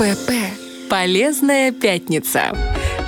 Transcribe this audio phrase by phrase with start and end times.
[0.00, 0.32] ПП.
[0.88, 2.56] Полезная пятница.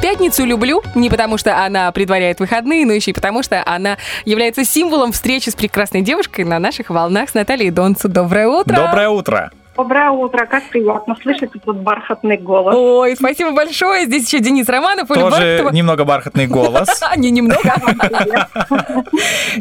[0.02, 4.63] Пятницу люблю не потому, что она предваряет выходные, но еще и потому, что она является
[4.63, 8.11] символом встречи с прекрасной девушкой на наших волнах с Натальей Донцу.
[8.11, 8.77] Доброе утро!
[8.77, 9.50] Доброе утро!
[9.75, 12.74] Доброе утро, как приятно слышать этот бархатный голос.
[12.77, 14.04] Ой, спасибо большое.
[14.04, 15.09] Здесь еще Денис Романов.
[15.09, 15.70] Тоже Бархатова.
[15.70, 16.88] немного бархатный голос.
[17.16, 17.62] Не немного.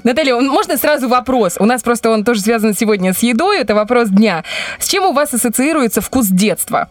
[0.03, 1.55] Наталья, можно сразу вопрос?
[1.59, 3.59] У нас просто он тоже связан сегодня с едой.
[3.59, 4.43] Это вопрос дня.
[4.79, 6.89] С чем у вас ассоциируется вкус детства?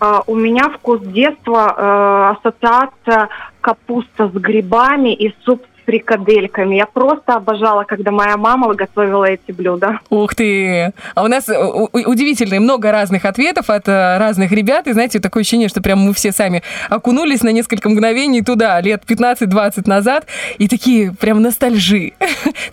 [0.00, 3.28] А, У меня вкус детства, э, ассоциация
[3.60, 6.76] капуста с грибами и суп с фрикадельками.
[6.76, 9.98] Я просто обожала, когда моя мама готовила эти блюда.
[10.10, 10.92] Ух ты!
[11.14, 14.86] А у нас э, удивительно много разных ответов от э, разных ребят.
[14.86, 19.02] И знаете, такое ощущение, что прям мы все сами окунулись на несколько мгновений туда, лет
[19.08, 20.26] 15-20 назад,
[20.58, 22.12] и такие прям ностальжи.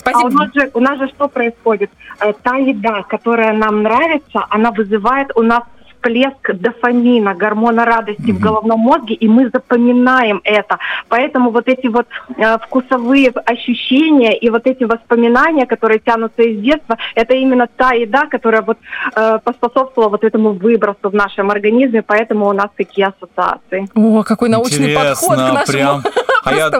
[0.05, 0.27] А Спасибо.
[0.27, 1.89] у нас, же, у нас же что происходит?
[2.43, 5.63] Та еда, которая нам нравится, она вызывает у нас
[6.05, 10.77] всплеск дофамина, гормона радости в головном мозге, и мы запоминаем это.
[11.09, 16.97] Поэтому вот эти вот э, вкусовые ощущения и вот эти воспоминания, которые тянутся из детства,
[17.15, 18.77] это именно та еда, которая вот
[19.15, 23.87] э, поспособствовала вот этому выбросу в нашем организме, поэтому у нас такие ассоциации.
[23.95, 25.65] О, какой научный подход к Интересно, нашему.
[25.73, 26.03] прям.
[26.43, 26.71] А я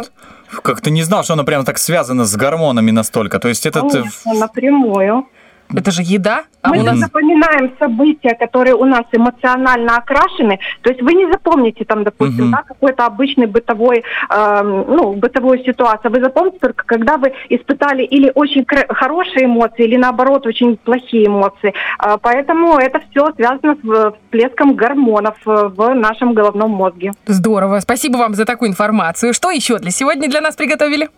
[0.62, 3.40] как-то не знал, что оно прям так связано с гормонами настолько.
[3.40, 3.86] То есть этот...
[3.86, 5.28] э, Конечно, напрямую.
[5.74, 6.98] Это же еда, а Мы у нас...
[6.98, 10.60] запоминаем события, которые у нас эмоционально окрашены.
[10.82, 12.52] То есть вы не запомните там, допустим, Мгм.
[12.52, 16.12] да, какой-то обычный бытовой, эм, ну, бытовую ситуацию.
[16.12, 21.74] Вы запомните только, когда вы испытали или очень хорошие эмоции, или наоборот очень плохие эмоции.
[22.00, 27.12] А, поэтому это все связано с э, всплеском гормонов э, в нашем головном мозге.
[27.26, 27.80] Здорово.
[27.80, 29.34] Спасибо вам за такую информацию.
[29.34, 31.10] Что еще для сегодня для нас приготовили?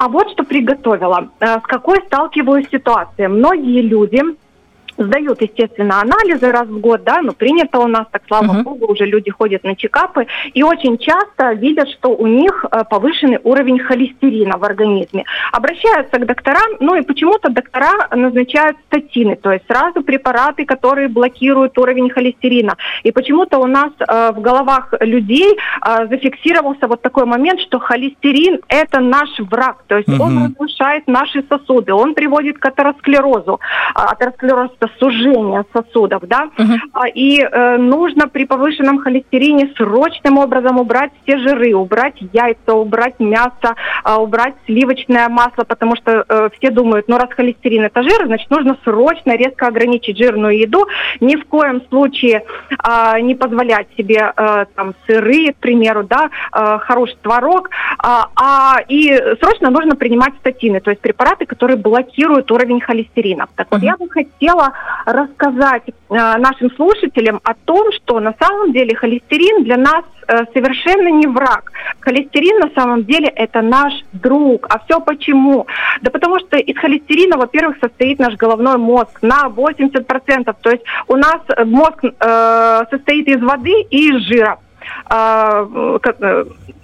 [0.00, 1.28] А вот что приготовила.
[1.40, 3.28] Э, С какой сталкиваюсь ситуацией.
[3.28, 4.22] Многие люди
[5.04, 8.62] сдают, естественно, анализы раз в год, да, ну, принято у нас, так слава Мгм.
[8.62, 13.38] богу, уже люди ходят на чекапы, и очень часто видят, что у них э, повышенный
[13.44, 15.24] уровень холестерина в организме.
[15.52, 21.78] Обращаются к докторам, ну, и почему-то доктора назначают статины, то есть сразу препараты, которые блокируют
[21.78, 22.76] уровень холестерина.
[23.02, 28.60] И почему-то у нас э, в головах людей э, зафиксировался вот такой момент, что холестерин–
[28.68, 30.44] это наш враг, то есть он Мгм.
[30.58, 33.60] разрушает наши сосуды, он приводит к атеросклерозу.
[33.94, 36.50] А Атеросклероз– это сужение сосудов, да?
[36.92, 43.18] А, И э, нужно при повышенном холестерине срочным образом убрать все жиры, убрать яйца, убрать
[43.20, 43.74] мясо,
[44.04, 48.50] а, убрать сливочное масло, потому что э, все думают, ну раз холестерин это жир, значит
[48.50, 50.86] нужно срочно резко ограничить жирную еду,
[51.20, 52.44] ни в коем случае
[52.78, 58.78] а, не позволять себе э, там сыры, к примеру, да, э, хороший творог, а, а,
[58.88, 63.46] и срочно нужно принимать статины, то есть препараты, которые блокируют уровень холестерина.
[63.54, 63.86] Так вот, Мгм.
[63.86, 64.72] я бы хотела
[65.06, 71.08] рассказать э, нашим слушателям о том, что на самом деле холестерин для нас э, совершенно
[71.08, 71.72] не враг.
[72.00, 74.66] Холестерин на самом деле это наш друг.
[74.68, 75.66] А все почему?
[76.02, 80.54] Да потому что из холестерина, во-первых, состоит наш головной мозг на 80%.
[80.60, 82.04] То есть у нас э, мозг
[82.90, 84.58] состоит из воды и из жира.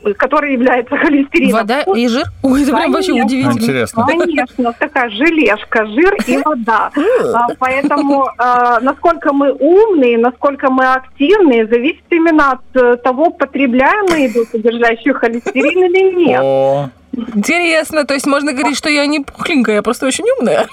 [0.06, 1.60] Э, ко- э, который является холестерином.
[1.60, 2.24] Вода и жир?
[2.42, 3.52] Ой, это прям вообще удивительно.
[3.52, 4.06] Интересно.
[4.06, 6.90] Конечно, такая желешка, жир и вода.
[7.34, 14.06] А, Поэтому а, насколько мы умные, насколько мы активные, зависит именно от э, того, потребляем
[14.10, 16.90] мы еду, содержащую холестерин или нет.
[17.34, 20.66] Интересно, то есть можно говорить, что я не пухленькая, я просто очень умная.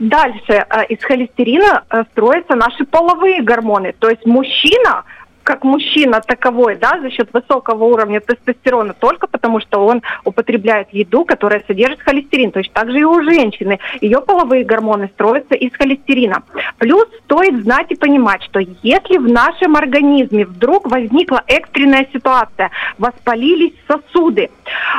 [0.00, 3.94] Дальше а, из холестерина а, строятся наши половые гормоны.
[3.98, 5.04] То есть мужчина,
[5.44, 11.24] как мужчина таковой, да, за счет высокого уровня тестостерона, только потому что он употребляет еду,
[11.24, 12.50] которая содержит холестерин.
[12.50, 13.78] То есть также и у женщины.
[14.00, 16.42] Ее половые гормоны строятся из холестерина.
[16.78, 23.74] Плюс стоит знать и понимать, что если в нашем организме вдруг возникла экстренная ситуация, воспалились
[23.86, 24.50] сосуды,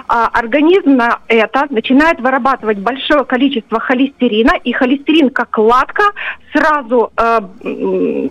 [0.08, 6.04] а, организм на это начинает вырабатывать большое количество холестерина, и холестерин как латка
[6.54, 7.40] сразу э,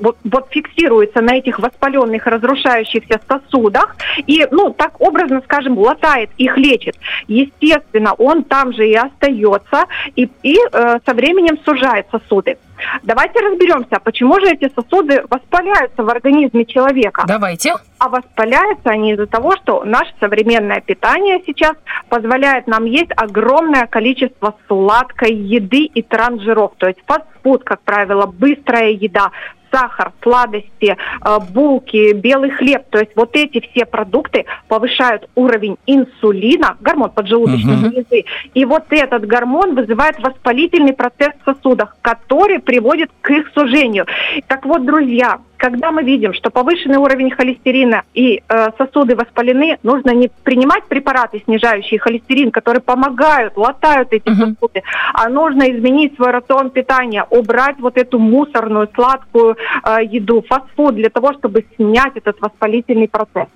[0.00, 3.96] вот, вот фиксируется на этих воспаленных, разрушающихся сосудах,
[4.26, 6.96] и, ну, так образно скажем, латает их, лечит.
[7.28, 9.84] Естественно, он там же и остается,
[10.16, 12.56] и, и э, со временем сужает сосуды.
[13.02, 17.24] Давайте разберемся, почему же эти сосуды воспаляются в организме человека.
[17.26, 17.74] Давайте.
[17.98, 21.76] А воспаляются они из-за того, что наше современное питание сейчас
[22.08, 26.72] позволяет нам есть огромное количество сладкой еды и трансжиров.
[26.78, 29.30] То есть фастфуд, как правило, быстрая еда,
[29.70, 32.84] сахар, сладости, э, булки, белый хлеб.
[32.90, 37.84] То есть вот эти все продукты повышают уровень инсулина, гормон поджелудочной Мгм.
[37.90, 38.24] железы.
[38.54, 44.06] И вот этот гормон вызывает воспалительный процесс в сосудах, который приводит к их сужению.
[44.48, 50.10] Так вот, друзья, когда мы видим, что повышенный уровень холестерина и э, сосуды воспалены, нужно
[50.10, 54.54] не принимать препараты, снижающие холестерин, которые помогают, латают эти uh-huh.
[54.54, 54.82] сосуды,
[55.12, 61.10] а нужно изменить свой рацион питания, убрать вот эту мусорную сладкую э, еду, фастфуд, для
[61.10, 63.46] того, чтобы снять этот воспалительный процесс.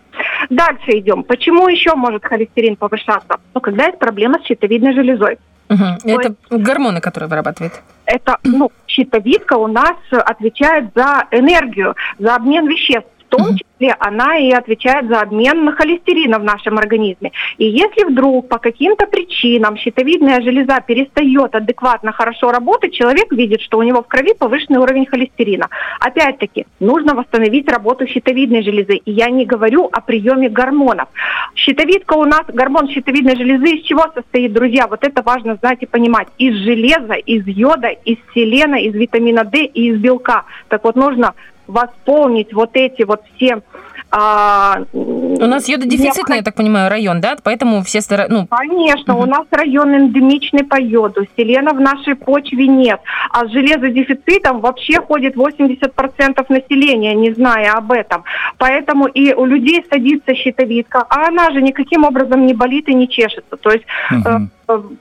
[0.49, 1.25] Дальше идем.
[1.25, 3.41] Почему еще может холестерин повышаться?
[3.53, 5.39] Ну, когда есть проблема с щитовидной железой.
[5.69, 6.11] Угу.
[6.11, 7.83] Это гормоны, которые вырабатывает.
[8.07, 14.51] Это, ну, щитовидка у нас отвечает за энергию, за обмен веществ том числе она и
[14.51, 17.33] отвечает за обмен холестерина в нашем организме.
[17.59, 23.79] И если вдруг по каким-то причинам щитовидная железа перестает адекватно хорошо работать, человек видит, что
[23.79, 25.69] у него в крови повышенный уровень холестерина.
[26.01, 28.97] Опять-таки, нужно восстановить работу щитовидной железы.
[28.97, 31.09] И я не говорю о приеме гормонов.
[31.55, 34.87] Щитовидка у нас, гормон щитовидной железы из чего состоит, друзья?
[34.87, 36.29] Вот это важно знать и понимать.
[36.39, 40.45] Из железа, из йода, из селена, из витамина D и из белка.
[40.69, 41.35] Так вот, нужно
[41.69, 43.63] восполнить вот эти вот все
[44.11, 47.37] а, у нас йододефицитный, я так понимаю, район, да?
[47.43, 48.35] Поэтому все стараются...
[48.35, 48.47] Ну...
[48.47, 49.25] Конечно, угу.
[49.25, 51.27] у нас район эндемичный по йоду.
[51.37, 53.01] Селена в нашей почве нет.
[53.31, 58.25] А с железодефицитом вообще ходит 80% населения, не зная об этом.
[58.57, 63.09] Поэтому и у людей садится щитовидка, а она же никаким образом не болит и не
[63.09, 63.57] чешется.
[63.57, 64.49] То есть угу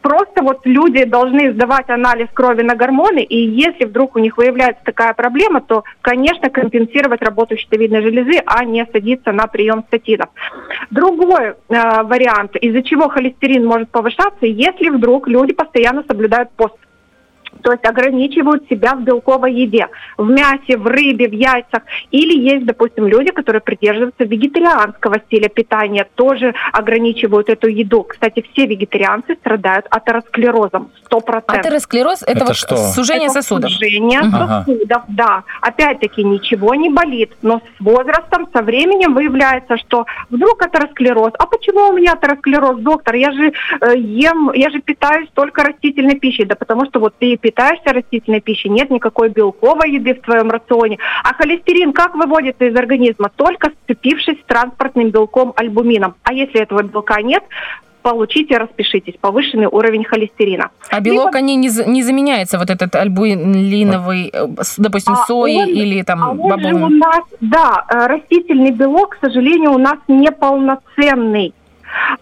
[0.01, 4.81] просто вот люди должны сдавать анализ крови на гормоны, и если вдруг у них выявляется
[4.83, 10.29] такая проблема, то, конечно, компенсировать работу щитовидной железы, а не садиться на прием статинов.
[10.89, 16.75] Другой э, вариант, из-за чего холестерин может повышаться, если вдруг люди постоянно соблюдают пост
[17.57, 19.87] то есть ограничивают себя в белковой еде,
[20.17, 21.83] в мясе, в рыбе, в яйцах.
[22.11, 28.03] Или есть, допустим, люди, которые придерживаются вегетарианского стиля питания, тоже ограничивают эту еду.
[28.03, 31.43] Кстати, все вегетарианцы страдают атеросклерозом, 100%.
[31.47, 32.77] Атеросклероз– это, это вот что?
[32.77, 33.71] сужение это сосудов?
[33.71, 34.31] Сужение угу.
[34.31, 35.43] сосудов, да.
[35.61, 41.33] Опять-таки ничего не болит, но с возрастом, со временем выявляется, что вдруг атеросклероз.
[41.37, 43.15] А почему у меня атеросклероз, доктор?
[43.15, 46.45] Я же э, ем, я же питаюсь только растительной пищей.
[46.45, 50.97] Да потому что вот ты питаешься растительной пищей, нет никакой белковой еды в твоем рационе.
[51.23, 53.31] А холестерин как выводится из организма?
[53.33, 56.15] Только сцепившись с транспортным белком альбумином.
[56.23, 57.43] А если этого белка нет,
[58.01, 60.71] получите, распишитесь, повышенный уровень холестерина.
[60.89, 61.37] А белок, Либо...
[61.37, 64.47] они не, не заменяется, вот этот альбулиновый, э,
[64.77, 66.73] допустим, а сои он, или там а бобовый?
[66.73, 71.53] у нас, да, э, растительный белок, к сожалению, у нас неполноценный.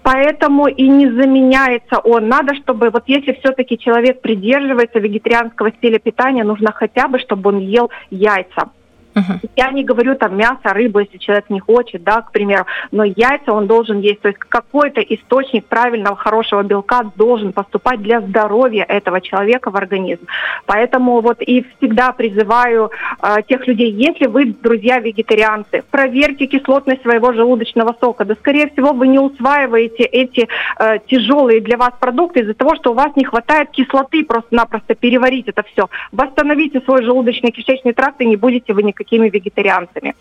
[0.03, 2.27] Поэтому и не заменяется он.
[2.27, 7.59] Надо, чтобы вот если все-таки человек придерживается вегетарианского стиля питания, нужно хотя бы, чтобы он
[7.59, 8.69] ел яйца.
[9.15, 9.49] Uh-huh.
[9.55, 13.53] Я не говорю там мясо, рыбу, если человек не хочет, да, к примеру, но яйца
[13.53, 14.21] он должен есть.
[14.21, 20.25] То есть какой-то источник правильного, хорошего белка должен поступать для здоровья этого человека в организм.
[20.65, 22.91] Поэтому вот и всегда призываю
[23.21, 28.25] э, тех людей, если вы, друзья, вегетарианцы, проверьте кислотность своего желудочного сока.
[28.25, 32.91] Да, скорее всего, вы не усваиваете эти э, тяжелые для вас продукты из-за того, что
[32.91, 35.89] у вас не хватает кислоты просто-напросто переварить это все.
[36.11, 40.15] Восстановите свой желудочно-кишечный тракт и не будете вы никаких такими вегетарианцами.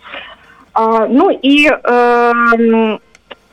[0.73, 2.33] А, ну и э,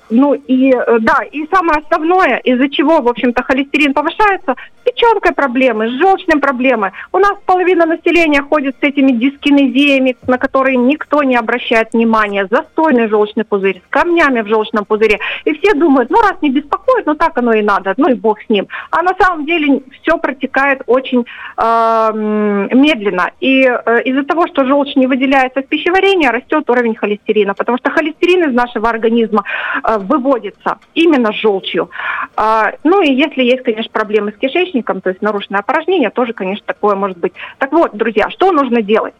[0.09, 5.33] ну и э, да, и самое основное, из-за чего, в общем-то, холестерин повышается, с печенкой
[5.33, 6.91] проблемы, с желчным проблемы.
[7.11, 12.47] У нас половина населения ходит с этими дискинезиями, на которые никто не обращает внимания.
[12.49, 15.19] Застойный желчный пузырь, с камнями в желчном пузыре.
[15.45, 18.41] И все думают, ну раз не беспокоит, ну так оно и надо, ну и бог
[18.41, 18.67] с ним.
[18.91, 21.25] А на самом деле все протекает очень
[21.57, 23.31] э, медленно.
[23.39, 27.53] И э, из-за того, что желчь не выделяется в пищеварении, растет уровень холестерина.
[27.53, 29.43] Потому что холестерин из нашего организма
[29.83, 31.89] э, выводится именно желчью.
[32.35, 34.70] А, ну и если есть, конечно, проблемы с кишечником,
[35.01, 37.33] то есть нарушенное опорожнение, тоже, конечно, такое может быть.
[37.57, 39.13] Так вот, друзья, что нужно делать?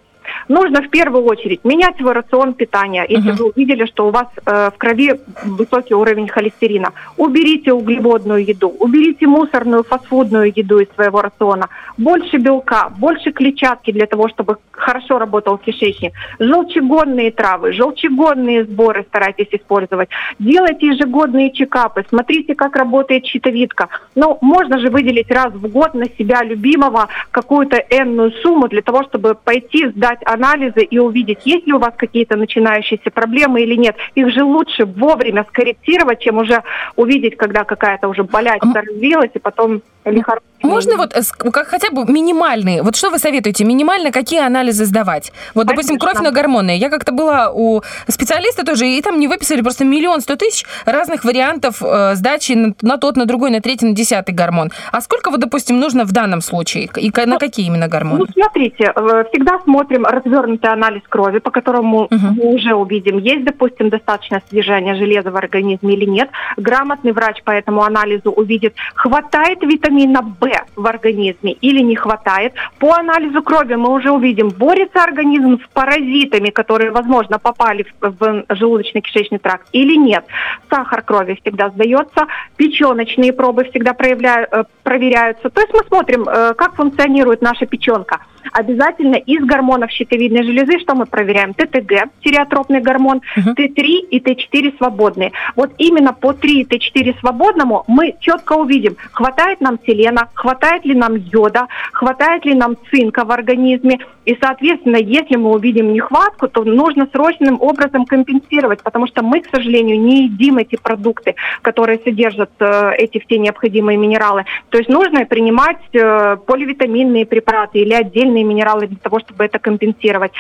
[0.48, 3.06] Нужно в первую очередь менять свой рацион питания.
[3.08, 3.38] Если uh-huh.
[3.38, 9.28] вы увидели, что у вас э, в крови высокий уровень холестерина, уберите углеводную еду, уберите
[9.28, 11.70] мусорную фастфудную еду из своего рациона.
[11.98, 16.14] Больше белка, больше клетчатки для того, чтобы хорошо работал кишечник.
[16.40, 20.10] Желчегонные травы, желчегонные сборы старайтесь использовать.
[20.40, 23.90] Делайте ежегодные чекапы, смотрите, как работает щитовидка.
[24.16, 29.04] Но можно же выделить раз в год на себя любимого какую-то энную сумму для того,
[29.04, 33.96] чтобы пойти сдать анализы и увидеть, есть ли у вас какие-то начинающиеся проблемы или нет.
[34.16, 36.64] Их же лучше вовремя скорректировать, чем уже
[36.96, 41.90] увидеть, когда какая-то уже болячка развилась, и потом или хороший Можно вот э, как хотя
[41.92, 45.32] бы минимальные, вот что вы советуете, минимально какие анализы сдавать?
[45.54, 46.20] Вот, допустим, Конечно.
[46.20, 46.78] кровь на гормоны.
[46.78, 51.24] Я как-то была у специалиста тоже, и там мне выписали просто миллион сто тысяч разных
[51.24, 54.72] вариантов э, сдачи на, на тот, на другой, на третий, на десятый гормон.
[54.92, 56.90] А сколько вот, допустим, нужно в данном случае?
[56.98, 58.20] И на какие именно гормоны?
[58.20, 62.36] Ну, смотрите, э, всегда смотрим развернутый анализ крови, по которому Мгм.
[62.36, 66.30] мы уже увидим, есть, допустим, достаточное содержание железа в организме или нет.
[66.58, 72.54] Грамотный врач по этому анализу увидит, хватает витамина В в организме или не хватает.
[72.80, 78.46] По анализу крови мы уже увидим, борется организм с паразитами, которые, возможно, попали в, в
[78.50, 80.26] желудочно-кишечный тракт или нет.
[80.70, 85.50] Сахар крови всегда сдается, печеночные пробы всегда проявляю- э, проверяются.
[85.50, 88.20] То есть мы смотрим, э, как функционирует наша печенка.
[88.54, 91.54] Обязательно из гормонов щитовидной железы, что мы проверяем?
[91.54, 93.52] ТТГ, тиреотропный гормон, Мгм.
[93.52, 95.32] Т3 и Т4 свободные.
[95.56, 100.96] Вот именно по 3 и Т4 свободному мы четко увидим, хватает нам селена, хватает ли
[100.96, 104.00] нам йода, хватает ли нам цинка в организме.
[104.26, 109.50] И, соответственно, если мы увидим нехватку, то нужно срочным образом компенсировать, потому что мы, к
[109.50, 114.46] сожалению, не едим эти продукты, которые содержат э, эти все необходимые минералы.
[114.70, 117.94] То есть нужно принимать э, поливитаминные препараты или
[118.32, 120.32] отдельные минералы для того, чтобы это компенсировать.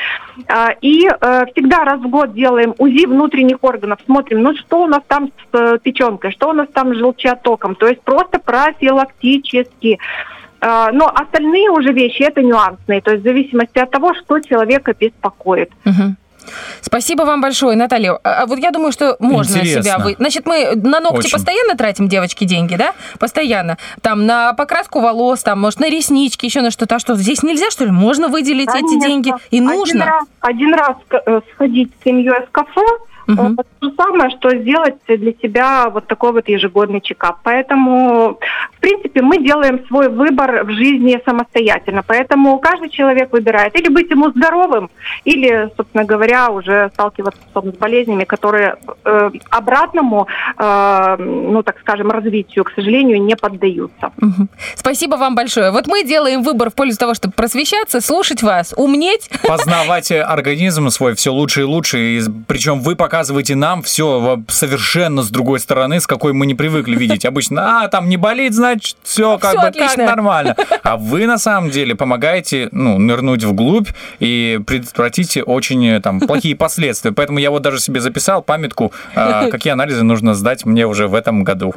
[0.48, 4.88] А, И э, всегда раз в год делаем УЗИ внутренних органов, смотрим, ну что у
[4.88, 7.76] нас там с э, печенкой, что у нас там с желчеотоком.
[7.76, 10.00] То есть просто профилактически.
[10.62, 14.94] А, Но остальные уже вещи это нюансные, то есть в зависимости от того, что человека
[15.00, 15.72] беспокоит.
[15.86, 16.18] Мгм.
[16.82, 18.20] Спасибо вам большое, Наталья.
[18.24, 19.84] А а вот я думаю, что можно Интересно.
[19.84, 20.16] себя вы.
[20.18, 21.32] Значит, мы на ногти Очень.
[21.34, 22.94] постоянно тратим, девочки, деньги, да?
[23.20, 23.78] Постоянно.
[24.02, 26.96] Там на покраску волос, там, может, на реснички, еще на что-то.
[26.96, 27.92] А что, здесь нельзя, что ли?
[27.92, 29.08] Можно выделить эти Конечно.
[29.08, 29.30] деньги?
[29.52, 30.06] И Один нужно?
[30.06, 32.82] раз, один раз э, сходить с семьей в кафе,
[33.32, 33.58] Мгм.
[33.60, 37.40] э, то же самое, что сделать для себя вот такой вот ежегодный чекап.
[37.44, 38.38] Поэтому,
[38.74, 42.04] в принципе, мы делаем свой выбор в жизни самостоятельно.
[42.06, 44.90] Поэтому каждый человек выбирает или быть ему здоровым,
[45.26, 52.64] или, собственно говоря, уже сталкиваться с болезнями, которые э, обратному, э, ну, так скажем, развитию,
[52.64, 54.12] к сожалению, не поддаются.
[54.18, 54.50] Мгм.
[54.76, 55.72] Спасибо вам большое.
[55.72, 59.30] Вот мы делаем выбор в пользу того, чтобы просвещаться, слушать вас, умнеть.
[59.48, 61.98] Познавать организм свой все лучше и лучше.
[62.00, 66.96] И причем вы показываете нам все совершенно с другой стороны, с какой мы не привыкли
[66.96, 67.24] видеть.
[67.24, 69.96] Обычно, а, там не болит, значит, все как Всё бы отлично.
[69.96, 70.56] как нормально.
[70.82, 76.56] А вы на самом деле помогаете ну, нырнуть вглубь и предотвратить очень э, там плохие
[76.56, 77.12] последствия.
[77.12, 81.14] Поэтому я вот даже себе записал памятку, а, какие анализы нужно сдать мне уже в
[81.14, 81.76] этом году.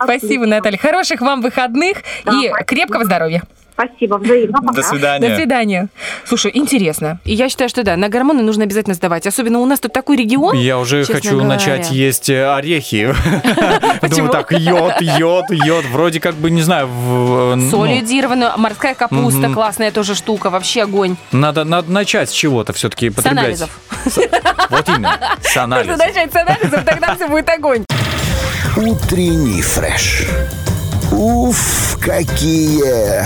[0.00, 0.78] Спасибо, Наталья.
[0.78, 1.98] Хороших вам выходных
[2.32, 3.42] и крепкого здоровья.
[3.78, 4.58] Спасибо, взаимно.
[4.60, 4.82] До Пока.
[4.82, 5.28] свидания.
[5.28, 5.88] До свидания.
[6.24, 7.20] Слушай, интересно.
[7.24, 9.26] И я считаю, что да, на гормоны нужно обязательно сдавать.
[9.26, 10.56] Особенно у нас тут такой регион.
[10.56, 11.46] Я уже хочу говоря.
[11.48, 13.14] начать есть э, орехи.
[14.08, 15.84] Думаю, так, йод, йод, йод.
[15.86, 21.16] Вроде как бы, не знаю, ну, Соль йодированную, морская капуста, классная тоже штука, вообще огонь.
[21.32, 23.38] надо, надо начать с чего-то все-таки С потреблять.
[23.44, 23.70] анализов.
[24.70, 25.98] Вот именно, с Нужно анализов.
[25.98, 27.84] начать с анализов, тогда все будет огонь.
[28.76, 30.24] Утренний фреш.
[31.12, 33.24] Уф, какие!